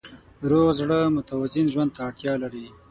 روغ 0.49 0.67
زړه 0.79 0.99
متوازن 1.15 1.65
ژوند 1.73 1.91
ته 1.95 2.01
اړتیا 2.07 2.33
لري. 2.43 2.65